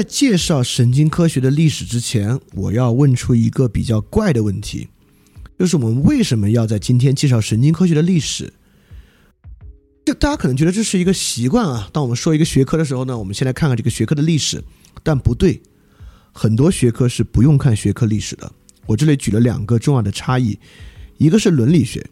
[0.00, 4.88] 在介绍神经科学的历史之前，我要问出一个比较怪的问题，
[5.58, 8.50] 就是我们为什么要在今天介绍神经科学的历史？
[10.06, 11.90] 就大家可能觉得这是一个习惯啊。
[11.92, 14.64] 当我们说一个学科的时候呢，我们先来看看这个学科的历史，
[15.02, 15.60] 但不对，
[16.32, 18.50] 很多学科是不用看学科历史的。
[18.86, 20.58] 我这里举了两个重要的差异，
[21.18, 22.02] 一个是伦理学，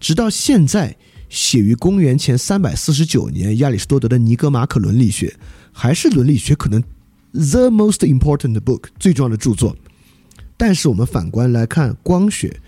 [0.00, 0.96] 直到现在
[1.28, 5.28] 写于公元前三百四十九年亚里士多德的《尼格马可伦理学》，
[5.70, 6.82] 还是伦理学可能。
[7.36, 9.76] The most important book 最重要的著作，
[10.56, 12.60] 但是我们反观来看光学，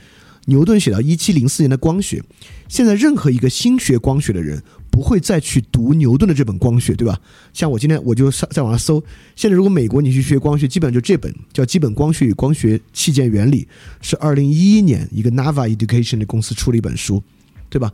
[0.44, 2.22] 牛顿写到一七零四年的光学，
[2.69, 7.19] 现在任何一个新学光学的人不会再去读牛顿的这本光学，对吧？
[7.55, 9.02] 像我今天我就上在网上搜，
[9.34, 13.64] 现在如果美国你去学光学，基本上就这本叫《基本光学与光学器件原理》，
[14.06, 17.22] 是二零一一年一个 Nava Education 的公司出了一本书，
[17.70, 17.91] 对吧？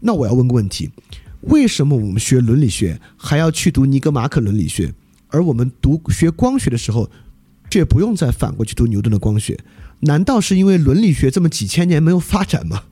[0.00, 0.90] 那我要问个问题：
[1.42, 4.92] 为什么我们学伦理学还要去读尼格马可伦理学？
[5.36, 7.10] 而我们读学光学的时候，
[7.68, 9.58] 却不用再反过去读牛顿的光学，
[10.00, 12.84] 难道是因为伦理学这么几千年没有发展吗？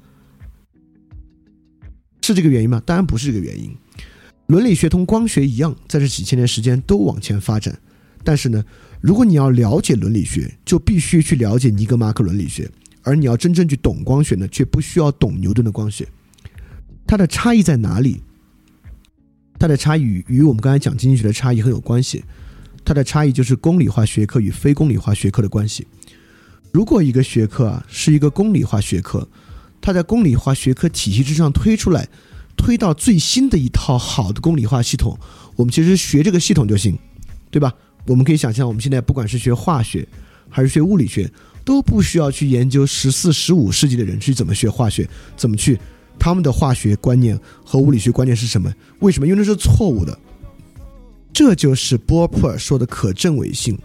[2.20, 2.83] 是这个原因吗？
[2.84, 3.75] 当然不是这个原因。
[4.48, 7.81] 伦理学同光学一样，在这几千年时间都往前发展。
[8.23, 8.62] 但是呢，
[9.01, 12.67] 如果你要了解伦理学，就必须去了解尼格马克伦理学；
[13.03, 16.06] 而你要真正去懂光学呢，却不需要懂牛顿的光学。
[17.06, 18.20] 它的差异在哪里？
[19.65, 22.23] 它的差异与我们刚才讲经济学的差异很有关系，
[22.84, 25.87] 它的差异就是公理化学科与非公理化学科的关系。
[26.70, 29.27] 如果一个学科啊是一个公理化学科，
[29.80, 32.07] 它在公理化学科体系之上推出来，
[32.58, 35.19] 推到最新的一套好的公理化系统，
[35.57, 36.98] 我们其实学这个系统就行，
[37.51, 37.73] 对吧？
[38.07, 40.07] 我们可以想象，我们现在不管是学化学
[40.51, 41.33] 还是学物理学，
[41.64, 45.08] 都不需要去研究十四、十五世纪的人去怎么学化学，
[45.39, 45.81] 怎么去。
[46.19, 48.73] 他们的化学观念和物理学观念是什么？
[49.01, 49.27] 为什么？
[49.27, 50.19] 因为那是错误的。
[51.33, 53.79] 这就是波普尔说的可证伪性。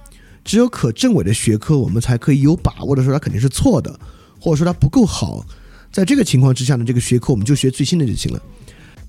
[0.45, 3.99] 只有可证伪的学科，我们才可以有把握的说它肯定是错的，
[4.39, 5.45] 或者说它不够好。
[5.91, 8.41] 在这个情况之下呢，这个学科我们就学最新的就行了。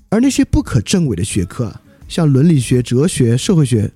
[0.09, 3.89] 而那些不可证伪的学科啊，像伦理学、哲学、社会学、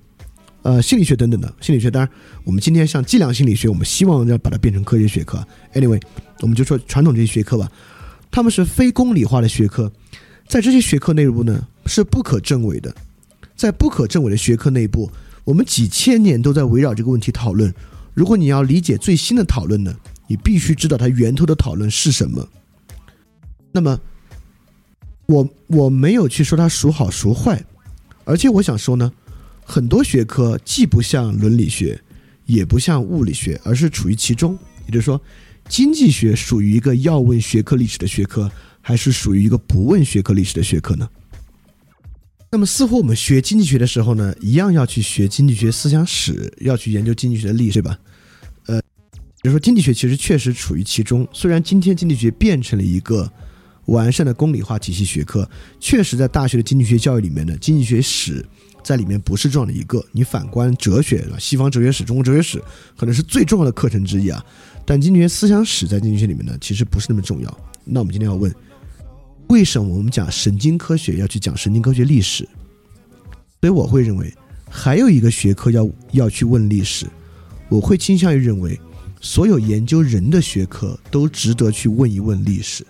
[0.62, 2.10] 呃心理学等等的，心理学当然，
[2.42, 5.44] 我们今天像计量心理学，我们希望要把它变成科学学科。
[5.74, 6.00] Anyway，
[6.40, 7.70] 我们就说传统这些学科吧。
[8.30, 9.90] 他们是非公理化的学科，
[10.46, 12.94] 在这些学科内部呢是不可证伪的。
[13.56, 15.10] 在不可证伪的学科内部，
[15.42, 17.74] 我们几千年都在围绕这个问题讨论。
[18.12, 22.46] 如果你要理解最新的讨论呢，你必须知道它源头的讨论是什么。
[23.72, 23.98] 那么，
[25.24, 27.64] 我我没有去说它孰好孰坏，
[28.24, 29.10] 而且我想说呢，
[29.64, 31.98] 很多学科既不像伦理学，
[32.44, 34.58] 也不像物理学，而是处于其中。
[34.86, 35.18] 也就是说。
[35.68, 38.50] 经济学属于一个要问学科历史的学科，
[38.80, 41.08] 还是属于一个不问学科历史的学科呢？
[42.50, 47.98] 那么，似乎我们学经济学的时候呢，一样要去学经济学思想史，要去研究经济学的历史，对吧？
[48.66, 48.80] 呃，
[49.42, 51.26] 比如说经济学其实确实处于其中。
[51.32, 53.30] 虽然今天经济学变成了一个
[53.86, 55.46] 完善的公理化体系学科，
[55.80, 58.46] 确实在大学的经济学教育里面呢，经济学史
[58.82, 60.02] 在里面不是重要的一个。
[60.12, 62.62] 你反观哲学，西方哲学史、中国哲学史，
[62.96, 64.42] 可能是最重要的课程之一啊。
[64.88, 67.58] 但经济学思想史在经济学里面呢，其实不是那么重要。
[67.84, 68.54] 那我们今天要问，
[69.48, 72.48] 为什么我们讲神经科学要去讲神经科学历史？
[73.60, 74.32] 所以我会认为，
[74.70, 77.04] 还有一个学科要要去问历史。
[77.68, 78.78] 我会倾向于认为，
[79.20, 82.86] 所有研究人的学科都值得去问一问历史，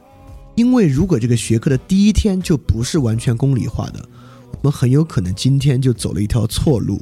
[0.54, 4.06] 因为如果这个学科的第一天就不是完全公理化的，
[4.52, 7.00] 我们很有可能今天就走了一条错路。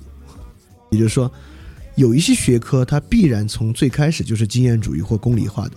[0.91, 1.29] 也就是说。
[1.97, 5.77] 有一些学科，它必然从最开始就是经验主义或公理化的。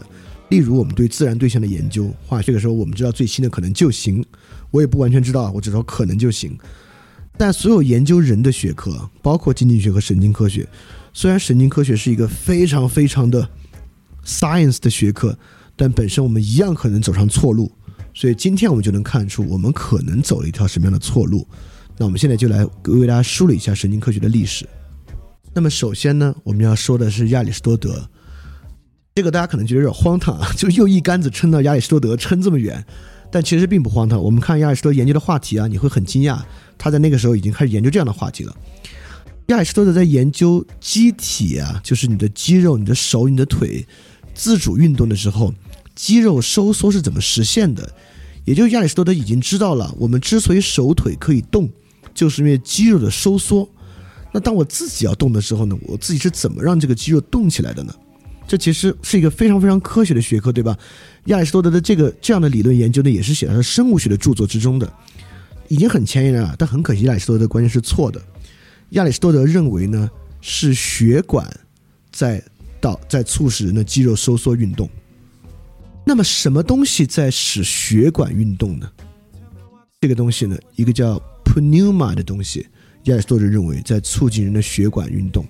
[0.49, 4.25] 例如，我们对自然对象的研究，化学的时候，我们知道最新的可能就行。
[4.71, 6.57] 我也不完全知道，我只说可能就行。
[7.37, 10.67] 但所有研究人的学科，包括经济学和神经科学，
[11.13, 13.47] 虽然神经科学是一个非常非常的
[14.25, 15.37] science 的学科，
[15.75, 17.71] 但本身我们一样可能走上错路。
[18.13, 21.47] 所以今天我们就能看出，我们可能走了一条什么样的错路。
[21.97, 24.67] 那我们现在就来为大家梳理一下神经科学的历史。
[25.57, 28.07] 那么首先呢，我们要说的是亚里士多德，
[29.15, 32.85] 这个大家可能觉得有点荒唐啊， 就又一竿子撑到亚里士多德，撑这么远，
[33.31, 34.21] 但其实并不荒唐。
[34.21, 36.39] 我们看亚里士多德研究的话题啊，你会很惊讶，
[36.77, 38.55] 他在那个时候已经开始研究这样的话题了。
[39.47, 43.83] 亚里士多德在研究机体啊，就是你的肌肉、你的手、你的腿
[44.35, 45.51] 自主运动的时候，
[45.95, 47.91] 肌肉收缩是怎么实现的？
[48.45, 51.67] 也就是亚里士多德已经知道了，我们之所以手腿可以动，
[52.13, 53.67] 就是因为肌肉的收缩。
[54.31, 55.77] 那当我自己要动的时候呢？
[55.83, 57.93] 我自己是怎么让这个肌肉动起来的呢？
[58.47, 60.77] 这其实是一个非常非常科学的学科，对吧？
[61.25, 64.91] 亚里士多德的这个这样的理论研究呢，也是写在生物学的著作之中的，
[65.67, 66.55] 已经很前沿了。
[66.57, 68.21] 但很可惜，亚里士多德的观念是错的。
[68.91, 70.09] 亚里士多德认为呢，
[70.39, 71.45] 是血管
[72.11, 72.41] 在
[72.79, 74.89] 导在促使人的肌肉收缩运动。
[76.05, 78.89] 那么什么东西在使血管运动呢？
[79.99, 82.65] 这个东西呢，一个叫 pneuma 的东西，
[83.07, 85.45] 亚里士多德认为在促进人的血管运动。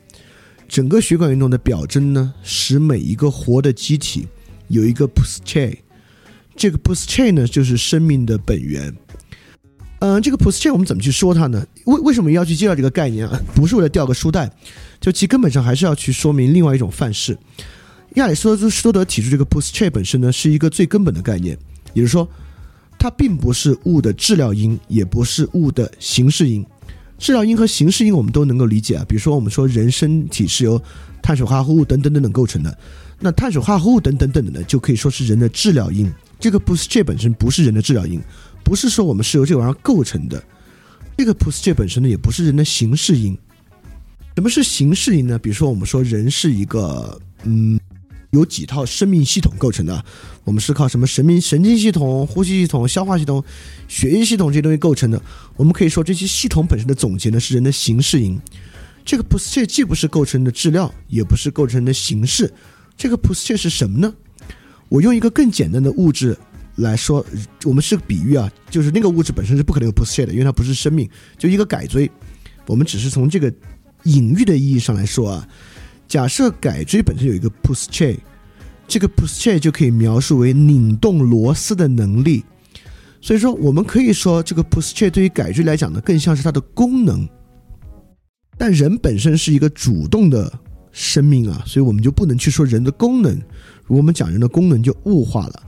[0.68, 4.28] 整个血管运动的表征呢，使每一个活的机体
[4.68, 5.76] 有一个 pushchain
[6.56, 8.94] 这个 pushchain 呢就是生命的本源。
[10.00, 11.66] 嗯，这个 pushchain 我们怎么去说它呢？
[11.86, 13.42] 为为什么要去介绍这个概念啊？
[13.56, 14.52] 不是为了掉个书袋，
[15.00, 17.38] 就其根本上还是要去说明另外一种范式。
[18.16, 18.44] 亚里士
[18.84, 21.58] 多德提出这个 pushchain 本身呢，是一个最根本的概念，
[21.94, 22.30] 也就是说，
[23.00, 26.66] 它并不是物的质料因，也不是物的形式因。
[27.18, 30.82] 质料因和形式因我们都能够理解啊，比如说我们说人身体是由
[31.22, 32.78] 碳水化合物等等等等构成的，
[33.20, 36.12] 那碳水化合物等等等等的就可以说是人的质料因。
[36.40, 38.22] 这个 p u s c h 本身不是人的质料因，
[38.64, 40.42] 不是说我们是由这玩意儿构成的。
[41.18, 43.38] 这个 p u s c h 本身呢，也不是人的形式因。
[44.36, 45.40] 什么是形式因呢？
[45.40, 47.80] 比如说我们说人是一个嗯。
[48.38, 50.06] 有几套生命系统构成的，
[50.44, 53.44] 我们是靠什么神明神经系统、呼吸系统、消化系统、
[53.88, 55.20] 血液系统这些东西构成的。
[55.56, 58.40] 我们可以说这些系统本身的总结呢是人的形式因。
[59.04, 62.54] 这个 p u s h 既不是构成的质料，也不是构成的形式。
[62.96, 64.14] 这个 p u s h 是什么呢？
[64.90, 66.38] 我用一个更简单的物质
[66.76, 67.26] 来说，
[67.64, 72.10] 我们是个比喻啊，就是那个物质本身是不可能有 p u s h 的，因为它不是生命，就一个改锥。
[72.66, 73.52] 我们只是从这个
[74.04, 75.48] 隐喻的意义上来说啊。
[76.08, 78.18] 假设改锥本身有一个 puschae，
[78.88, 82.44] 这个 puschae 就可以描述为拧动螺丝的能力。
[83.20, 87.28] 所以说，我们可以说这个 puschae 对于改锥来讲呢，更像是它的功能。
[88.58, 90.52] 但人本身是一个主动的
[90.92, 93.34] 生命啊，所以我们就不能去说人的功能。
[93.84, 95.64] 如果我们讲人的功能，就物化了。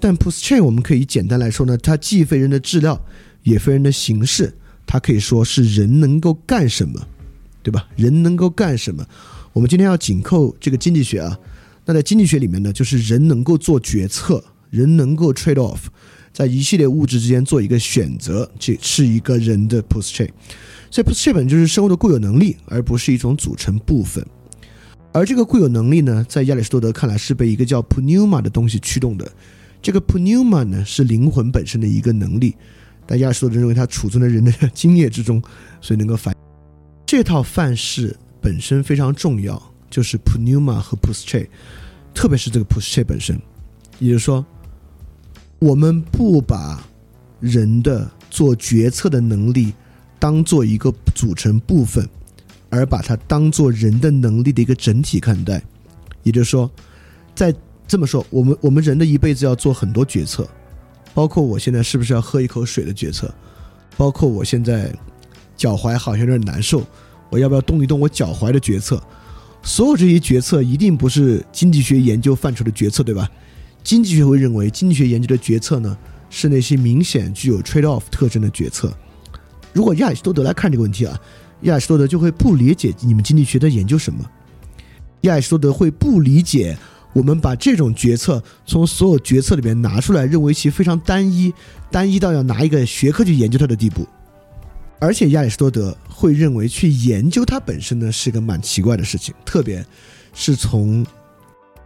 [0.00, 2.98] 但 puschae 我们可以简单来说呢，它既非人的质料，
[3.42, 4.54] 也非人的形式，
[4.86, 7.00] 它可以说是人能够干什么，
[7.62, 7.86] 对吧？
[7.96, 9.06] 人能够干什么？
[9.54, 11.38] 我们今天要紧扣这个经济学啊，
[11.84, 15.78] 那在经济学里面呢，就是人能够做决策，人能够 trade off，
[16.32, 20.28] 在一系列物质之间做一个选择，这是一个人的 puschae。
[20.90, 24.26] 所以 puschae 本就是生物的固有能力，而不是一种组成部分。
[25.12, 29.30] 而这个固有能力呢，在亚里士多德看来是被一个叫 pneuma 的东西驱动的。
[29.80, 32.56] 这个 pneuma 呢，是灵魂本身的一个能力，
[33.06, 35.40] 但亚里士多德认为它储存在人的 精液之中，
[35.80, 36.34] 所以能够反
[37.06, 38.16] 这套范式。
[38.44, 41.48] 本身非常重要，就是 pneuma 和 puschae，
[42.12, 43.40] 特别是这个 puschae 本身，
[43.98, 44.44] 也就是说，
[45.58, 46.86] 我们不把
[47.40, 49.72] 人的做决策的能力
[50.18, 52.06] 当做一个组成部分，
[52.68, 55.62] 而把它当做人的能力的一个整体看待。
[56.22, 56.70] 也就是说，
[57.34, 57.54] 在
[57.88, 60.46] 这么说，我们我们人的一辈子要做很多决策，
[61.14, 63.34] 包括我现在是不是要喝一口水的决策，
[63.96, 64.94] 包括我现在
[65.56, 66.84] 脚踝好像有点难受。
[67.34, 69.02] 我要不要动一动我脚踝的决策？
[69.60, 73.28] 所有这些决策一定不是经济学研究范畴的决策，对吧？
[73.82, 75.98] 经济学会认为，经济学研究的决策呢，
[76.30, 78.96] 是那些明显具有 trade off 特征的决策。
[79.72, 81.18] 如果亚里士多德来看这个问题啊，
[81.62, 84.24] 亚里士多德就会不理解你们经济学在研究什么。
[85.22, 86.76] 亚里士多德会不理解
[87.12, 91.52] 我们把这种决策从所有决策里面拿出来，认为其非常单一，
[91.90, 94.06] 单一到要拿一个学科去研究它的地步。
[95.00, 99.84] 而且亚里士多德会认为去研究它本身呢是个蛮奇怪的事情，特别
[100.32, 101.04] 是从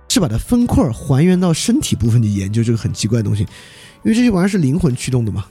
[0.09, 5.45] 是把它分块还原到身体部分去研究这个很奇怪的东西，因为这些玩意儿是灵魂驱动的嘛。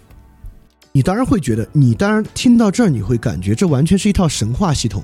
[0.93, 5.03] 你当然会觉得，你当然听到这儿你会感觉这完全是一套神话系统，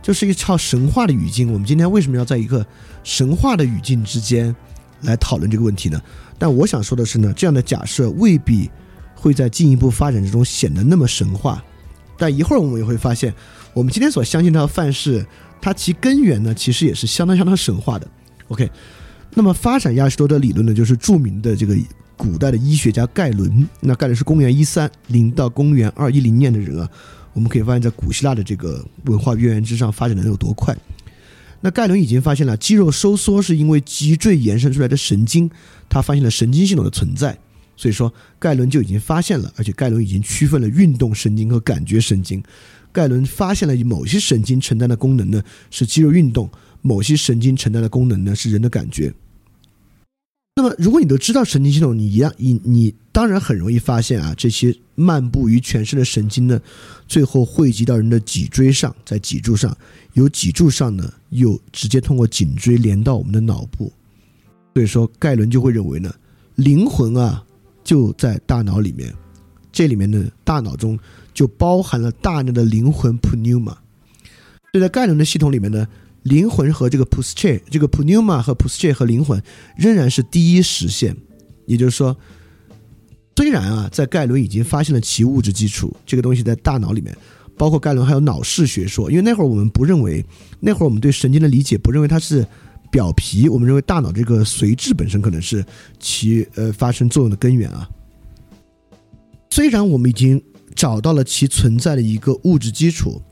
[0.00, 1.52] 就是一套神话的语境。
[1.52, 2.64] 我们今天为什么要在一个
[3.02, 4.54] 神话的语境之间
[5.02, 6.00] 来讨论这个问题呢？
[6.38, 8.70] 但我想说的是呢，这样的假设未必
[9.14, 11.62] 会在进一步发展之中显得那么神话。
[12.20, 13.34] 但一会儿我们也会发现，
[13.72, 15.26] 我们今天所相信的范式，
[15.58, 18.06] 它其根源呢，其实也是相当相当神话的。
[18.48, 18.70] OK，
[19.32, 21.74] 那么发展亚里士多德理论呢，就是著名的这个
[22.18, 23.66] 古代的医学家盖伦。
[23.80, 26.86] 那盖伦是公元一三零到公元二一零年的人啊。
[27.32, 30.76] 我们可以发现，在古希腊的这个文化渊源之上发展的有多快。
[31.60, 35.50] 那盖伦已经发现了肌肉收缩是因为脊椎延伸出来的神经，
[35.88, 37.38] 他发现了神经系统的存在。
[37.80, 42.42] 所以说，盖伦就已经发现了，而且盖伦已经区分了运动神经和感觉神经。
[42.92, 46.50] 盖伦发现了某些神经承担的功能呢是肌肉运动，
[46.82, 49.10] 某些神经承担的功能呢是人的感觉。
[50.56, 56.60] 那么，如果你都知道神经系统，你一样，你你当然很容易发现啊，这些漫步于全身的神经呢，
[57.08, 59.74] 最后汇集到人的脊椎上，在脊柱上，
[60.12, 63.90] 由脊柱上呢又直接通过颈椎连到我们的脑部。
[64.74, 66.14] 所以说，盖伦就会认为呢，
[66.56, 67.42] 灵魂啊。
[67.90, 69.12] 就在大脑里面，
[69.72, 70.96] 这里面的大脑中
[71.34, 73.74] 就包含了大量的灵魂 pneuma。
[74.70, 75.88] 所以在盖伦的系统里面呢，
[76.22, 78.92] 灵魂和这个 p u s c h e 这个 pneuma 和 p u s c h e
[78.92, 79.42] 和灵魂
[79.76, 81.16] 仍然是第一实现。
[81.66, 82.16] 也就是说，
[83.34, 87.12] 虽然啊，在盖伦已经发现了其物质基础，这个东西在大脑里面，
[87.56, 90.24] 包括盖伦还有脑室学说，因为那会儿我们不认为，
[90.60, 92.46] 那会儿我们对神经的理解不认为它是
[92.90, 95.64] 表皮，我们认为大脑这个髓质本身可能是
[95.98, 97.88] 其呃发生作用的根源啊。
[99.50, 100.42] 虽然我们已经
[100.74, 103.22] 找到了其存在的一个物质基础。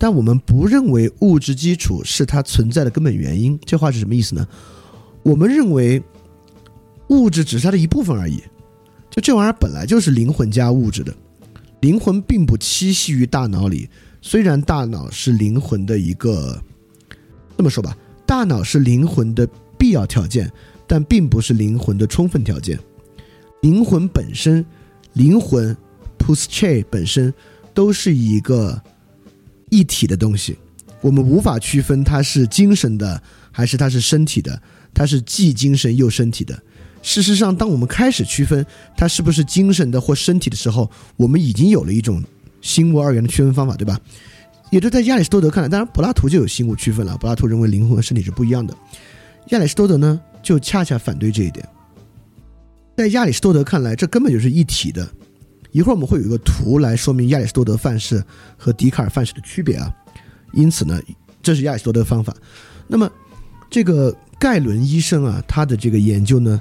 [0.00, 3.58] 但我们不认为物质基础是它存在的根本原因。
[3.64, 4.46] 这话是什么意思呢？
[5.24, 6.00] 我们认为
[7.08, 8.40] 物质只是它的一部分而已。
[9.10, 11.12] 就这玩意儿本来就是灵魂加物质的，
[11.80, 13.90] 灵魂并不栖息于大脑里。
[14.22, 16.62] 虽然大脑是灵魂的一个，
[17.56, 20.52] 这么说吧，大脑是灵魂的必要条件，
[20.86, 22.78] 但并不是灵魂的充分条件。
[23.62, 24.64] 灵魂本身，
[25.14, 25.74] 灵魂
[26.18, 27.32] p u s c h e 本身
[27.72, 28.80] 都是一个。
[29.70, 30.56] 一体的东西，
[31.02, 34.62] 我们无法区分它是精神的还是它是身体的，
[34.94, 36.58] 它是既精神又身体的。
[37.02, 38.64] 事实上，当我们开始区分
[38.96, 42.24] 它是不是精神的或身体的时候，我们已经有了一种
[42.62, 44.00] 心物二元的区分方法，对吧？
[44.70, 47.16] 也就在亚里士多德看来，当然柏拉图就有心物区分了。
[47.18, 48.76] 柏拉图认为灵魂和身体是不一样的，
[49.48, 51.66] 亚里士多德呢就恰恰反对这一点。
[52.96, 55.08] 在亚里士多德看来，这根本就是一体的。
[55.70, 58.24] 一会儿我们会有一个图来说明亚里士多德范式
[58.56, 59.94] 和笛卡尔范式的区别啊，
[60.52, 60.98] 因此呢，
[61.42, 62.34] 这是亚里士多德的方法。
[62.86, 63.08] 那么，
[63.70, 66.60] 这个盖伦医生啊，他的这个研究呢，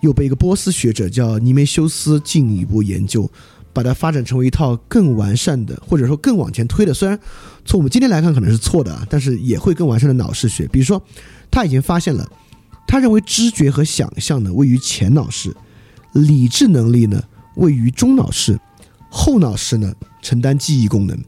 [0.00, 3.28] 又被一个波斯学者叫尼梅修斯进一步研究，
[3.76, 6.94] 把它发展成为一套更完善的，或者说更往前推的。
[6.94, 7.18] 虽然
[7.66, 10.66] 从我们今天来看可能是错的啊，但是也会更完善的脑室学。
[10.68, 11.02] 比如说，
[11.50, 12.26] 他已经发现了，
[12.88, 15.54] 他认为知觉和想象呢位于前脑室，
[16.14, 17.22] 理智能力呢。
[17.56, 18.58] 位于中脑室，
[19.10, 21.18] 后脑室呢承担记忆功能。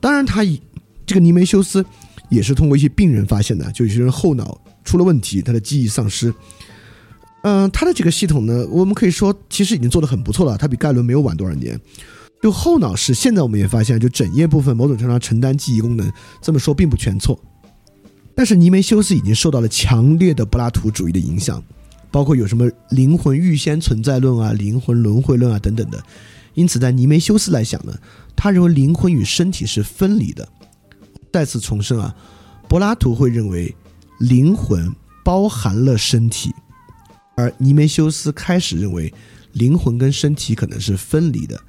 [0.00, 0.60] 当然，他以
[1.06, 1.84] 这个尼梅修斯
[2.28, 6.32] 也是通过一些病人发现的，就有些人后脑出了问题，他的记忆丧失。
[7.42, 11.78] 嗯，他的这个系统呢，我们可以说其实已经做得很不错了，他比盖伦没有晚多少年。
[12.42, 17.38] 就后脑室，现在我们也发现，就枕叶部分某种程度上承担记忆功能，这么说并不全错。
[18.34, 21.62] 但是尼梅修斯已经受到了强烈的柏拉图主义的影响。
[22.10, 25.98] 包括有什么灵魂预先存在论啊、灵魂轮回论啊等等的，
[26.52, 27.94] 因此在尼梅修斯来讲呢，
[28.36, 30.46] 他认为灵魂与身体是分离的。
[31.32, 32.14] 再次重申啊，
[32.68, 33.74] 柏拉图会认为
[34.18, 34.94] 灵魂
[35.24, 36.52] 包含了身体，
[37.42, 39.12] 而尼梅修斯开始认为
[39.52, 41.60] 灵魂跟身体可能是分离的。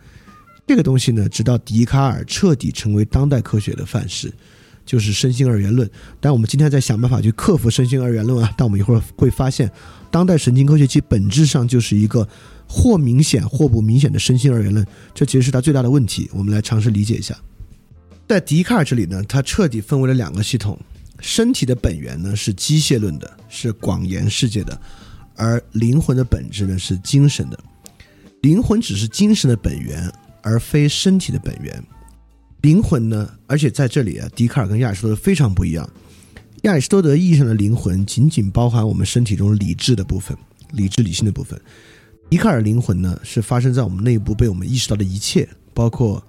[0.68, 4.32] 这个东西呢，直到笛卡尔彻底成为当代科学的范式。
[4.86, 5.90] 就是身心二元论，
[6.20, 8.54] 但我们今天在想办法去克服身心二元论啊。
[8.58, 9.72] 但我们一会儿会发现，
[10.12, 12.28] 当代神经科学其本质上就是一个
[12.68, 16.30] 或明显或不明显的身心二元论，这其实是它最大的问题。
[16.34, 17.34] 我们来尝试理解一下，
[18.28, 20.78] 在笛卡尔这里呢，他彻底分为了两个系统：
[21.22, 24.78] 身体的本源呢是机械论的，是广言世界的；
[25.36, 27.60] 而灵魂的本质呢是精神的。
[28.42, 30.12] 灵魂只是精神的本源，
[30.42, 31.84] 而非身体的本源。
[32.62, 33.30] 灵魂呢？
[33.48, 35.90] 而且在这里啊，笛卡尔跟亚里士多德非常不一样。
[36.64, 40.38] 亚里士多德意义上的灵魂仅仅包含我们身体中理智的部分、
[40.72, 41.60] 理智理性的部分。
[42.30, 46.24] 笛卡尔灵魂呢，是发生在我们内部被我们意识到的一切，包括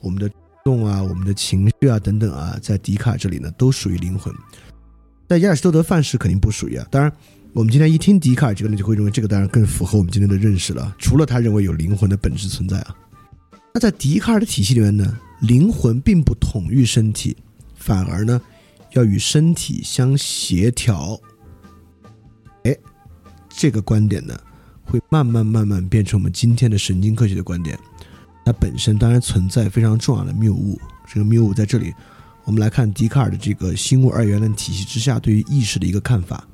[0.00, 0.30] 我们的
[0.62, 4.32] 动啊、我们的情绪啊等等啊，在笛卡尔这里呢，都属于灵魂。
[5.26, 6.86] 在亚里士多德范式肯定不属于啊。
[6.90, 7.10] 当然，
[7.54, 10.94] 我们今天一听笛卡尔这个呢，就会认为这个当然更符合我们今天的认识了。
[10.98, 12.94] 除了他认为有灵魂的本质存在啊，
[13.74, 15.18] 那在笛卡尔的体系里面呢？
[15.40, 17.36] 灵魂并不统御身体，
[17.74, 18.40] 反而呢，
[18.92, 21.18] 要与身体相协调。
[22.64, 22.76] 哎，
[23.48, 24.38] 这个观点呢，
[24.84, 27.78] 会慢慢慢慢变成我们今天的神经科学的观点。
[28.44, 30.78] 它本身当然存在非常重要的谬误。
[31.06, 31.94] 这个谬误在这里，
[32.44, 36.46] 我们来看笛卡尔的这个心物二元论体系之下对于意识的一个看法。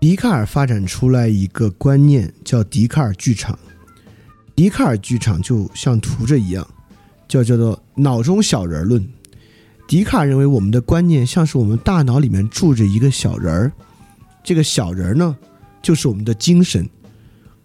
[0.00, 3.58] 笛卡尔发展出来一个观念叫笛卡尔剧场。
[4.54, 6.66] 笛卡尔剧场就像图着一样。
[7.28, 9.04] 叫叫做脑中小人论，
[9.88, 13.72] 笛卡尔认为我们的观念像是我们大脑里面住着一个小人儿，
[14.44, 15.36] 这个小人儿呢
[15.82, 16.88] 就是我们的精神，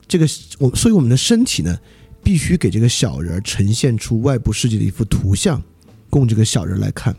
[0.07, 0.25] 这个
[0.57, 1.77] 我所以我们的身体呢
[2.23, 5.61] 必须给这个小人呈现出外部世界的一幅图像，
[6.09, 7.15] 供这个小人来看。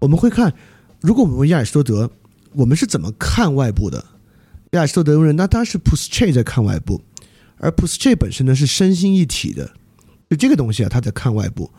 [0.00, 0.52] 我们会看，
[1.00, 2.10] 如果我们问亚里士多德，
[2.58, 4.04] 我们是怎么看外部的？
[4.72, 7.00] 亚里士多德认为那当然是 p u s c h e 在看外部，
[7.58, 9.70] 而 p u s c h e 本身呢是身心一体的。
[10.28, 11.70] 就这个东西啊，他在看外部。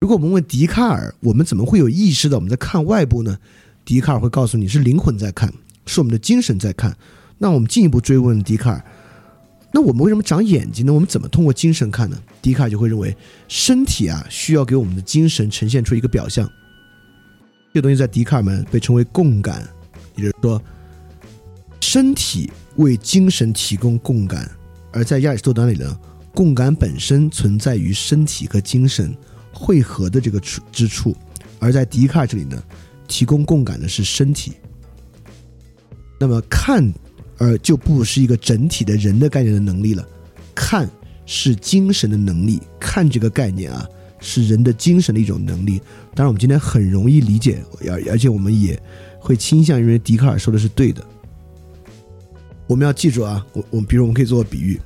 [0.00, 3.36] 如果我们问笛卡尔，我们怎么会有意识的我们在看外部呢？
[3.84, 5.52] 笛卡尔会告诉你是灵魂在看，
[5.84, 6.96] 是我们的精神在看。
[7.38, 8.84] 那我们进一步追问笛卡尔，
[9.72, 10.92] 那我们为什么长眼睛呢？
[10.92, 12.16] 我们怎么通过精神看呢？
[12.40, 13.14] 笛卡尔就会认为，
[13.48, 16.48] 身体啊需要给我们的精神呈现出一个表象。
[17.72, 19.68] 这东西在笛卡尔们被称为共感，
[20.16, 20.62] 也就是说，
[21.80, 24.50] 身体为精神提供共感，
[24.92, 25.98] 而在亚里士多德里呢，
[26.34, 29.16] 共感本身存在于身体和精神
[29.52, 31.16] 汇合的这个处之处，
[31.58, 32.62] 而在笛卡尔这里呢，
[33.06, 34.52] 提供共感的是身体。
[36.18, 36.92] 那么看，
[37.38, 40.06] 而就不是一个整体的人的概念的能力了，
[40.54, 40.88] 看
[41.26, 43.88] 是精神的能力，看这个概念啊。
[44.26, 45.78] 是人的精神的一种能力。
[46.14, 48.82] 当然，我们今天很容易理解，而而且我们也
[49.24, 51.02] 会倾向于认为笛卡尔说的是对的。
[52.66, 54.78] 我们要记住啊，我我比如我们可以做个比喻，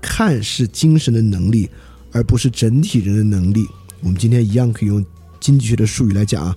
[0.00, 1.68] 看是精神的能力，
[2.12, 3.66] 而不是整体人的能力。
[4.00, 5.04] 我们今天一样可以用
[5.40, 6.56] 经济学的术语来讲啊，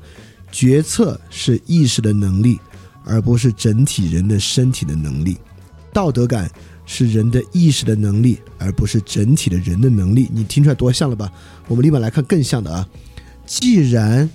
[0.52, 2.60] 决策是意识的能力，
[3.04, 5.38] 而不是整体人的身体的能力。
[5.92, 6.48] 道德感。
[6.86, 10.28] 是人的意识的能力，而不是整体的人的能力。
[10.34, 11.32] 你听出来多像了吧？
[11.70, 12.86] 我们立马来看更像的啊！
[13.46, 14.30] 既然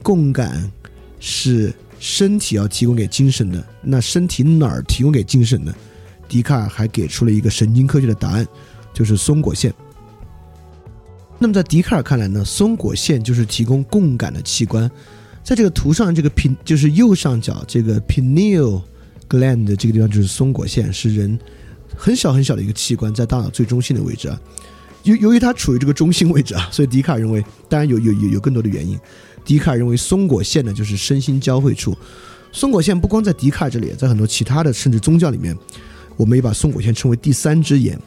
[0.00, 0.70] 共感
[1.18, 5.74] 是身体要提供给精神的，那身体哪儿提供给精神呢？
[6.28, 8.46] 笛卡尔还给出了一个神经科学的答案，
[8.92, 9.72] 就是松果腺。
[11.38, 14.90] 那么在笛卡尔看来呢，松果腺就是提供共感的器官。
[15.42, 18.82] 在这个图上，这个 p 就是右上角这个 pineal
[19.28, 21.38] gland 这个地方就是松果腺，是人。
[21.96, 24.40] 很小很小的一个器官，在大脑最中心的位置啊，
[25.02, 28.98] 由由于它处于这个中心位置啊，所以笛卡尔认为，当然有有有有更多的原因。
[29.48, 31.96] 笛卡尔认为松果线呢就是身心交汇处。
[32.52, 35.56] 松果线不光在笛卡尔这里，在很多其他的甚至宗教里面，
[36.18, 37.98] 我们也把松果线称为第三只眼。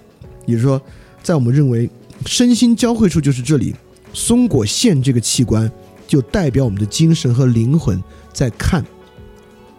[0.45, 0.79] 也就是说，
[1.23, 1.89] 在我们认为
[2.27, 3.75] 身心交汇处就是这里，
[4.13, 5.69] 松果线这个器官
[6.07, 7.99] 就代表我们的精神和灵魂
[8.31, 8.85] 在看。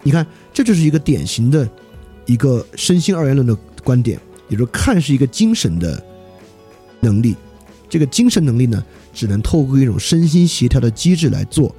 [0.03, 1.68] 你看，这就是一个典型的
[2.27, 3.57] 一个身心二元论的。
[3.85, 4.16] 观点，
[4.48, 6.01] 也就是说，看是一个精神的
[7.01, 7.35] 能力，
[7.90, 8.81] 这个精神能力呢，
[9.12, 11.75] 只能透过一种身心协调的机制来做。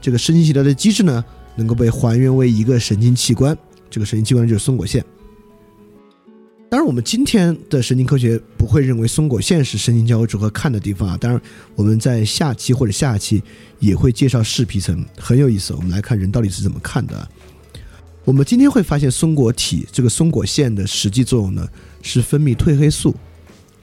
[0.00, 1.24] 这个身心协调的机制呢，
[1.56, 3.56] 能够被还原为一个神经器官，
[3.88, 5.04] 这个神经器官就是松果腺。
[6.68, 11.16] 当然，我们今天的神经科学不会认为松果腺是神经交汇处和看的地方啊。
[11.16, 11.40] 当然，
[11.76, 13.40] 我们在下期或者下期
[13.78, 15.72] 也会介绍视皮层，很有意思。
[15.72, 17.28] 我们来看人到底是怎么看的。
[18.24, 21.68] 我们今天会发现松果体这个松果腺的实际作用呢，
[22.02, 23.14] 是分泌褪黑素，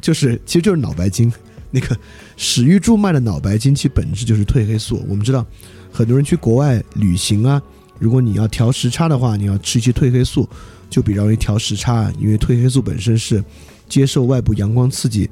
[0.02, 1.32] 就是其实就是脑白金。
[1.72, 1.98] 那个
[2.38, 5.04] 史玉柱脉的脑白金，其本质就是褪黑素。
[5.10, 5.46] 我们知道，
[5.92, 7.62] 很多人去国外旅行啊，
[7.98, 10.48] 如果你要调时差的话，你要吃一些褪黑素，
[10.90, 12.12] 就比较容易调时差。
[12.20, 13.44] 因为褪黑素本身是
[13.90, 15.30] 接受外部阳光刺激，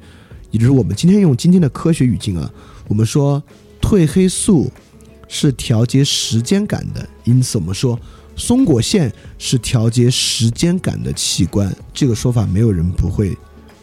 [0.50, 2.50] 也就是我们今天用今天的科学语境啊，
[2.88, 3.42] 我们说
[3.80, 4.72] 褪黑素
[5.28, 7.98] 是调节时间感的，因此我们说。
[8.36, 13.36] 松果腺是调节时间感的器官，这个说法没有人不会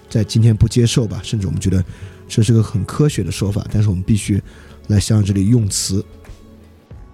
[0.10, 1.22] 在今天不接受吧？
[1.24, 1.84] 甚至我们觉得
[2.28, 4.42] 这是个很科学的说法，但是我们必须
[4.88, 6.04] 来想想这里用词。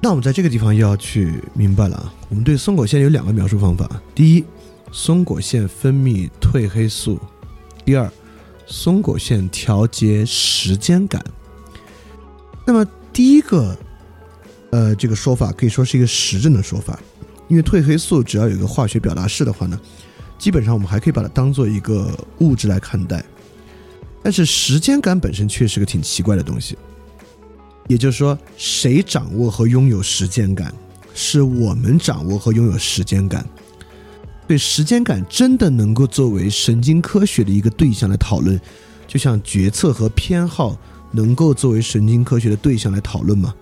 [0.02, 4.44] 那我们在这个地方又要去明白了啊，我们对松果腺有两个描述方法：第一，
[4.92, 7.16] 松果腺分泌褪黑素；
[7.86, 8.12] 第二，
[8.66, 11.24] 松果腺调节时间感。
[12.66, 13.78] 那么第一个，
[14.72, 17.00] 呃，这个说法可以说是一个实证的说法。
[17.50, 19.80] 因为褪黑素只要有一个化学表达式的话呢，
[20.40, 23.24] 基本上我们还可以把它当做一个物质来看待。
[24.24, 26.78] 但是时间感本身却是个挺奇怪的东西。
[27.90, 30.74] 也就是说，谁掌握和拥有时间感？
[31.14, 33.48] 是我们掌握和拥有时间感。
[34.48, 38.60] 对时间感真的能够作为神经科学的一个对象来讨论，
[39.08, 40.78] 就像决策和偏好
[41.12, 43.54] 能够作为神经科学的对象来讨论吗？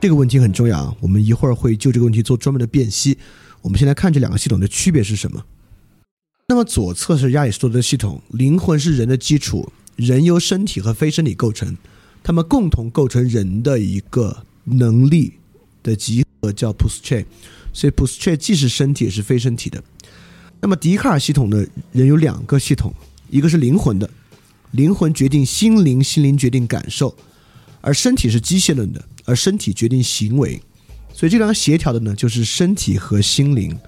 [0.00, 3.18] 这个问题很重要啊，我们一会儿会就这个问题做专门的辨析。
[3.60, 5.44] 我们先来看这两个系统的区别是什么。
[6.50, 11.76] 那么左侧是亚里士多德系统，灵魂是人的基础，人由身体和非身体构成，
[12.22, 15.34] 它们共同构成人的一个能力
[15.82, 17.26] 的集合，叫 p u s c h e
[17.74, 19.84] 所以 p u s c h e 既是身体也是非身体的。
[20.62, 22.94] 那么笛卡尔系统呢，人有两个系统，
[23.28, 24.08] 一个是灵魂的，
[24.70, 27.14] 灵魂决定心灵，心灵决定感受，
[27.82, 29.04] 而身体是机械论的。
[29.26, 30.58] 而身体决定行为，
[31.12, 33.78] 所以这两个协调的呢，就是身体和心灵。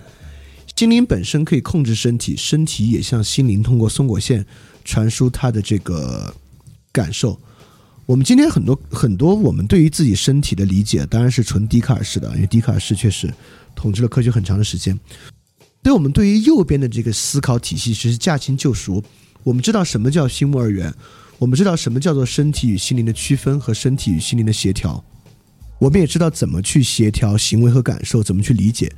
[0.81, 4.47] 心灵本身可以控制身体，身体也向心灵通过松果腺
[4.83, 6.35] 传输它的这个
[6.90, 7.38] 感受。
[8.07, 13.31] 我们今天很多很多，我们对于自己身体的理解，当然是纯笛卡尔式的，因为笛卡尔式确实
[13.75, 14.99] 统治了科学很长的时间。
[15.83, 19.05] 所以我们对于右边的这个思考体系，其实驾轻就熟。
[19.43, 20.90] 我们知道什么叫心木二元，
[21.37, 25.05] 我们知道什么叫做身体与心灵的区分和身体与心灵的协调。
[25.79, 28.90] 我们也知道怎么去协调行为和感受，怎么去理解。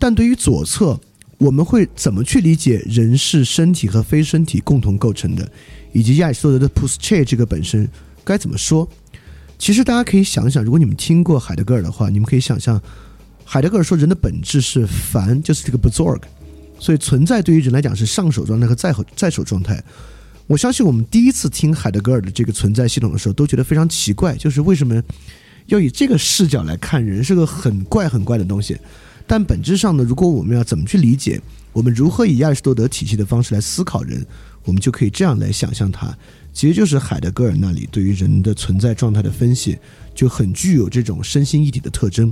[0.00, 1.00] 但对于左侧，
[1.42, 5.50] 我们会怎么去理解人是身体和非身体共同构成的，
[5.92, 7.88] 以及亚里士多德的 p u s c h e 这个本身
[8.22, 8.88] 该怎么说？
[9.58, 12.80] 其实大家可以想想，如果你们听过海德格尔的话，你们可以想象，
[13.44, 16.20] 海德格尔说人的本质是凡，就是这个 bezorg，
[16.78, 19.82] 所以存在对于人来讲是上手状态和在在手状态。
[20.46, 25.02] 我相信我们第一次听海德格尔的这个存在系统的时候，都觉得非常奇怪，就是为什么
[25.66, 28.78] 要以这个视角来看人是个很怪很怪的东西。
[29.32, 31.40] 但本质上呢，如果我们要怎么去理解，
[31.72, 34.22] 我们如何以亚里士多德体系的方式来思考人，
[34.62, 36.14] 我们就可以这样来想象它。
[36.52, 39.78] 其实就是海德格尔那里对于人的存在状态的分析，
[40.14, 42.30] 就很具有这种身心一体的特征。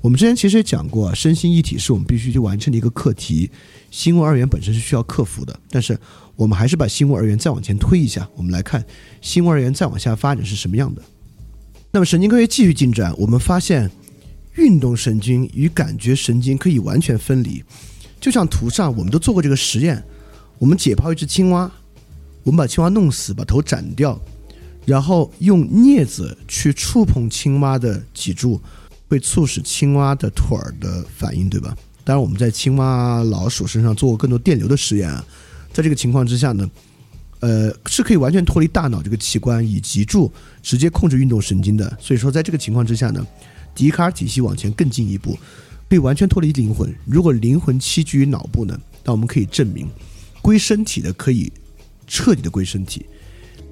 [0.00, 3.50] 我们之前其实也讲过，身心一体是我们必须去完成的一个课题。
[3.90, 5.94] 心物二元本身是需要克服的，但是
[6.36, 8.82] 我们还是把心物二元再往前推一下，我们来看
[9.20, 11.02] 心物二元再往下发展是什么样的。
[11.92, 13.90] 那么神经科学继续进展，我们发现
[14.56, 17.62] 运动神经与感觉神经可以完全分离。
[18.20, 20.02] 就像图上我们都做过这个实验，
[20.58, 21.70] 我们解剖一只青蛙。
[22.42, 24.18] 我们把青蛙弄死，把头斩掉，
[24.86, 28.58] 然后用镊子去触碰青蛙的脊柱，
[29.08, 31.76] 会促使青蛙的腿儿的反应，对吧？
[32.02, 35.22] 当然，我们在青蛙、老鼠身上做过更多电流的实验啊。
[35.70, 36.68] 在这个情况之下呢，
[37.40, 40.32] 呃，是可以完全脱离大脑这个器官，以脊柱
[40.62, 41.94] 直接控制运动神经的。
[42.00, 43.24] 所以说，在这个情况之下呢，
[43.74, 45.38] 笛卡尔体系往前更进一步，
[45.88, 46.94] 被完全脱离灵魂。
[47.04, 49.88] 如果灵魂栖居于脑部呢，那我们可以证明，
[50.42, 51.52] 归身体的可以。
[52.12, 53.06] 彻底的归身体。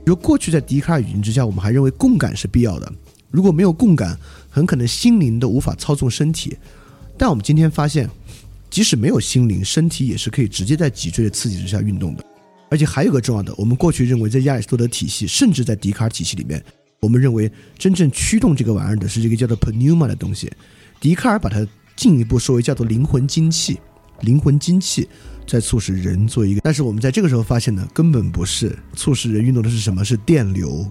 [0.06, 2.92] 如过去在笛卡尔语境之下，我们还认为共感是必要的。
[3.32, 4.16] 如果没有共感，
[4.48, 6.56] 很可能心灵都无法操纵身体。
[7.18, 8.08] 但我们今天发现，
[8.70, 12.24] 即使没有心灵，身体也是可以直接在脊椎的刺激之下运动的。
[12.70, 16.64] 而且还有个重要的，我们过去认为在亚里士多德体系，甚至在笛卡尔体系里面，
[17.00, 20.50] 我们认为真正驱动这个玩意儿的是这个叫做 pneuma 的东西。
[21.00, 23.78] 笛卡尔把它进一步说为叫做灵魂精气，
[24.22, 25.08] 灵魂精气。
[25.46, 30.04] 在促使人做一个，但是我们在这个时候发现呢，根本不是促使人运动的是什么？
[30.04, 30.86] 是电流。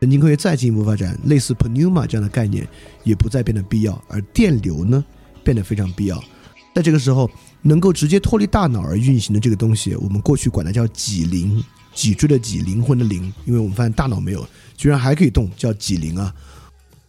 [0.00, 2.66] 神经科学再进一步发展，类似 pneuma 这样的概念
[3.04, 5.04] 也不再变得必要，而电流呢
[5.44, 6.20] 变得非常必要。
[6.74, 7.30] 在这个时候，
[7.60, 11.62] 能够直接脱离大脑而运行的这个东西，我们过去管它叫脊灵，
[11.94, 16.34] 脊椎的脊，灵魂的灵，因为我们发现大脑没有，居然还可以动，叫脊灵啊。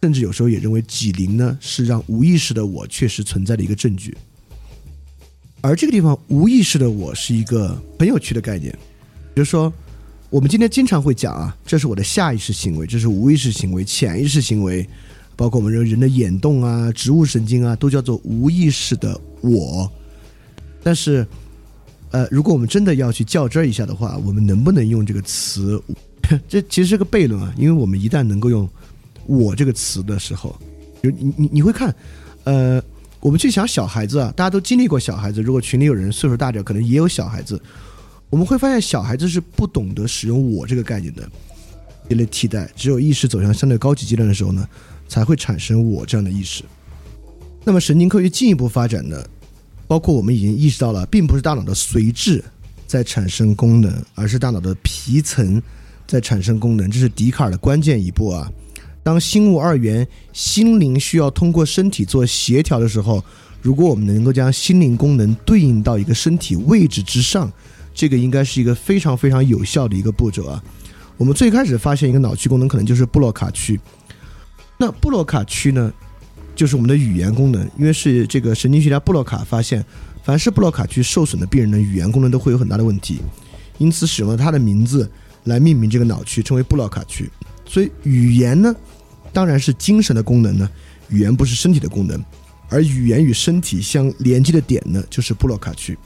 [0.02, 4.14] 甚至有时候也认为脊灵呢是让无意识的我确实存在的一个证据。
[5.62, 8.70] 而这个地方无意识的我是一个很有趣的概念，
[9.32, 9.72] 比如说，
[10.28, 14.86] 我们今天经常会讲啊，这是我的下意识行为，这是无意识行为、潜意识行为，
[15.36, 19.90] 包括我们人人的眼动啊、植物神经啊，都叫做无意识的我。
[20.82, 21.26] 但是，
[22.14, 25.82] 呃，如果我们真的要去较真儿一下的话，我们能不能用这个词？
[26.46, 28.68] 这其实是个悖论啊，因为我们一旦能够用
[29.26, 30.56] “我”这个词的时候，
[31.02, 31.92] 就你你你会看，
[32.44, 32.80] 呃。
[33.18, 35.40] 我们去想小孩子啊，大家都经历过小孩子。
[35.40, 37.58] 如果群里有人岁数大点，可能也有小孩子。
[38.28, 41.26] 我们会发现，小孩子是不懂得使用“我”这个概念的，
[42.10, 42.68] 一类替代。
[42.76, 44.68] 只有意识走向相对高级阶段的时候呢，
[45.08, 46.64] 才会产生“我”这样的意识。
[47.64, 49.26] 那么，神经科学进一步发展呢，
[49.86, 52.42] 包括我们已经意识到了，并不是大脑的髓质
[52.86, 55.62] 在产生功能，而是大脑的皮层
[56.06, 56.90] 在产生功能。
[56.90, 58.50] 这是笛卡尔的关键一步啊。
[59.02, 63.22] 当心物二元心灵需要通过身体做协调的时候，
[63.60, 67.52] 如果我们能够将心灵功能对应到一个身体位置之上，
[67.92, 70.62] 这个应该是一个非常非常有效的一个步骤啊。
[71.16, 73.78] 我们最开始发现一个脑区功能可能就是布洛卡区，
[74.78, 75.92] 那布洛卡区呢，
[76.54, 79.84] 就是我们的语言功能，因为是这个神经学家布洛卡发现，
[80.22, 83.20] 凡是布洛卡区受损的病人的语言功能都会有很大的问题，
[83.78, 85.10] 因此使用了他的名字
[85.44, 87.30] 来命名这个脑区，称为布洛卡区。
[87.66, 88.74] 所以语言呢？
[89.32, 90.70] 当然是精神的功能呢，
[91.08, 92.24] 语言不是身体的功能，
[92.68, 95.98] 而语言与身体相连接的点呢，就是布洛卡区。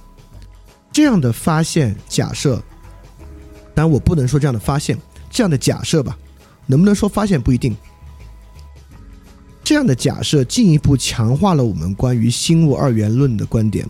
[0.91, 2.57] 这样的发现假设，
[3.75, 4.97] 当然我不能说这样的发现，
[5.31, 6.17] 这样的假设吧，
[6.65, 7.77] 能不能说发现不一定。
[9.69, 13.87] 这样的假设进一步强化了我们关于心物二元论的观点。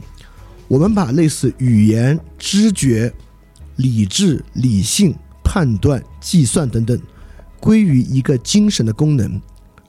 [0.66, 3.14] 我们把类似语言、知觉、
[3.76, 5.14] 理智、理性、
[5.44, 7.00] 判断、计算等等。
[7.60, 9.40] 归于一个精神的功能，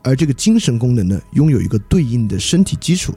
[0.03, 3.11] 而这个精神功能呢，拥有一个对应的身体基础，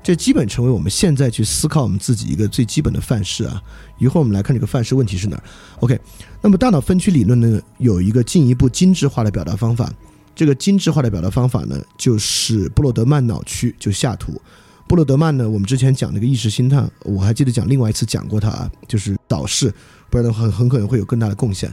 [0.00, 3.60] 这基本成为我们现在去思考我们自己一个最基本的范式啊。
[3.98, 5.42] 一会儿我们来看这个范式问题是哪儿。
[5.80, 5.98] OK，
[6.40, 9.92] 那么大脑分区理论呢，有一个进一步精致化的表达方法。
[10.34, 14.40] 这个精致化的表达方法呢，就是布洛德曼脑区，就下图。
[14.88, 19.72] 布洛德曼呢，我们之前讲那个意识心态，我还记得讲另外一次讲过他啊，就是导视，
[20.10, 21.72] 不然的话很可能会有更大的贡献。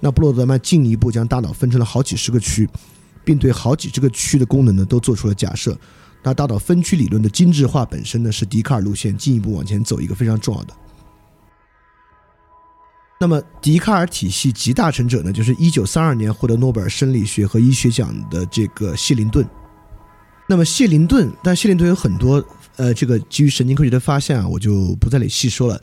[0.00, 2.68] 那布洛德曼进一步将大脑分成了好几十个区，
[3.24, 5.76] 并对好几这个区的功能呢都做出了假设。
[6.22, 10.74] 那大脑分区理论的精致化本身呢，是笛卡尔路线进一步往前走一个非常重要的。
[13.22, 19.46] 那么笛卡尔体系集大成者呢，就是一九三二年获得诺贝尔生理学和医学奖的这个谢林顿。
[20.48, 22.42] 那么谢林顿，但谢林顿有很多
[22.76, 25.78] 呃，这个基于神经科学的发现啊，我就不在里细说了。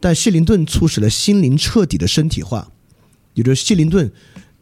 [0.00, 2.66] 但谢林顿促使了心灵彻底的身体化，
[3.34, 4.10] 也就是谢林顿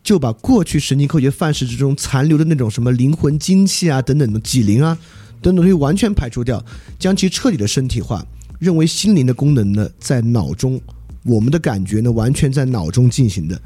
[0.02, 4.98] 就把过去神经科学范式之中残留的那种什么灵魂、精气啊等等的脊灵啊
[5.40, 6.60] 等等东西完全排除掉，
[6.98, 8.26] 将其彻底的身体化，
[8.58, 10.80] 认为心灵的功能呢在脑中，
[11.28, 13.60] 我们的感觉呢完全在脑中进行的。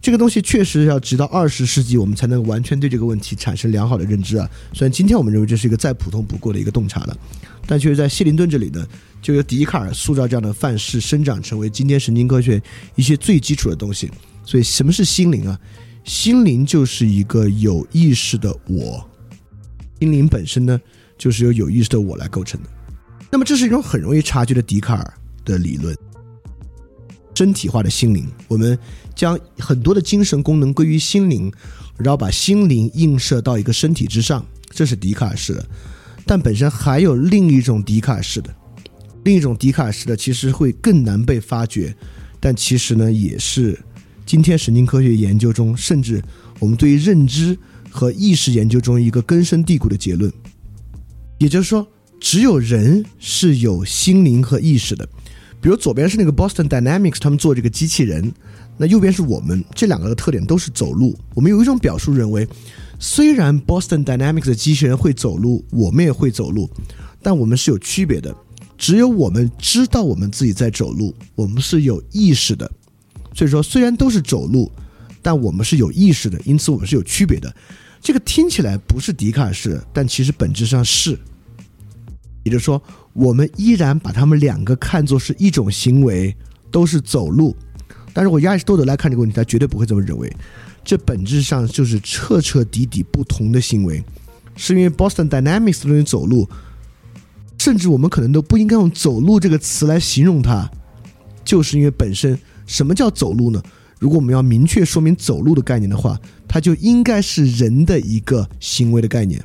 [0.00, 4.50] 这个东西确实要直到二十世纪，我们才能完全对这个问题产生良好的认知啊。
[4.72, 7.16] 虽然今天我们认为这是一个再普通不过的一个洞察了，
[7.66, 8.84] 但确实在谢林顿这里呢。
[9.22, 12.60] 就由笛卡尔塑造这样的范式，生长成为今天神经科学
[12.96, 14.10] 一些最基础的东西。
[14.44, 15.56] 所以，什么是心灵啊？
[16.02, 19.08] 心灵就是一个有意识的我，
[20.00, 20.80] 心灵本身呢，
[21.16, 22.68] 就是由有意识的我来构成的。
[23.30, 25.96] 那么，这是一种很容易察觉的笛卡尔的理论，
[27.34, 28.26] 身体化的心灵。
[28.48, 28.78] 我们
[29.14, 31.52] 将很多的精神功能归于心灵，
[31.96, 35.66] 然后把心灵映射到一个身体之上，这是笛卡尔式的。
[36.24, 38.54] 但本身还有另一种笛卡尔式的。
[39.24, 41.94] 另一种笛卡尔式的其实会更难被发掘，
[42.40, 43.78] 但其实呢，也是
[44.26, 46.22] 今天神经科学研究中，甚至
[46.58, 47.56] 我们对于认知
[47.90, 50.32] 和意识研究中一个根深蒂固的结论。
[51.38, 51.86] 也就是说，
[52.20, 55.08] 只有人是有心灵和意识的。
[55.62, 58.32] 比如左边是那个 Boston Dynamics 他们做这个机器人，
[58.76, 61.16] 那右边是我们，这两个的特点都是走路。
[61.34, 62.46] 我们有一种表述认为，
[62.98, 66.68] 虽然 Boston Dynamics 的机器人会走路，我们也会走路，
[67.22, 68.34] 但我们是有区别的。
[68.76, 72.68] 只有我们知道我们自己在走路，我们是有意识的。
[73.32, 74.68] 所以说，虽然都是走路，
[75.22, 77.54] 但我们是有意识的，因此我们是有区别的。
[78.00, 81.16] 这个听起来不是笛卡尔式，但其实本质上是。
[82.42, 86.34] 也就是说，我们依然把他们两个看作是一种行为，
[86.70, 87.54] 都是走路。
[88.12, 90.30] 但是我亚里士多德来看这个问题，他绝对不会这么认为。
[90.84, 94.02] 这本质上就是彻彻底底不同的行为，
[94.56, 96.48] 是因为 Boston Dynamics 的走路。
[97.58, 100.68] 甚至我们可能都不应该用“走路”这个词来形容它，
[101.44, 103.62] 就是因为本身什么叫走路呢？
[104.00, 109.40] 如果我们要明确说明走路的概念的话，它就应该是人的一个行为的概念。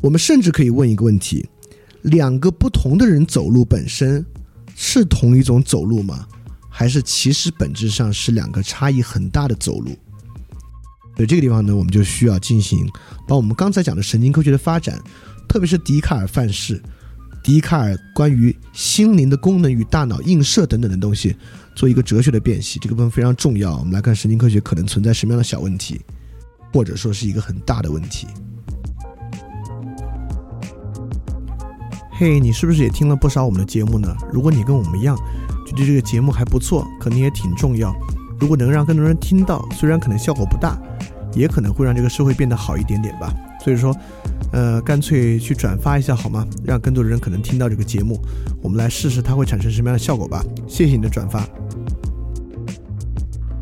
[0.00, 1.48] 我们甚至可以问一个问题：
[2.02, 4.24] 两个不同的人走路本身
[4.74, 6.26] 是同一种走路吗？
[6.68, 9.90] 还是其实本质上是两个差异很大的走路？
[11.16, 12.88] 所以这个地方呢，我们就需要进行
[13.26, 15.02] 把我们刚才讲的神经科学的发展。
[15.48, 16.80] 特别是笛卡尔范式，
[17.42, 21.34] 笛卡尔关于心灵的功能与大脑映射等等的东西，
[21.74, 23.78] 做一个哲学的辨析，这个部分非常重要。
[23.78, 26.00] 我们来看神经科学可能存在什么样的小问题，
[26.72, 28.28] 或者说是一个很大的问题。
[32.20, 34.12] 嘿，你是不是也听了不少我们的节目呢？
[34.32, 35.16] 如果你跟我们一样，
[35.64, 37.94] 觉得这个节目还不错，可能也挺重要。
[38.40, 40.76] 如果能让更多人听到，虽然可能效果不大，
[41.32, 43.32] 也可能会让这个社会变得好一点点吧。
[43.62, 43.96] 所以说。
[44.50, 46.46] 呃，干脆去转发一下好吗？
[46.64, 48.18] 让更多的人可能听到这个节目，
[48.62, 50.42] 我们来试试它会产生什么样的效果吧。
[50.66, 51.46] 谢谢你的转发，